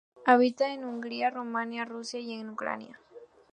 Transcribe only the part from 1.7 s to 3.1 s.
Rusia y en Ucrania.